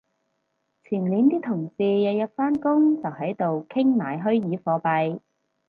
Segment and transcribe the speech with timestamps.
[0.83, 5.19] 前年啲同事日日返工就喺度傾買虛擬貨幣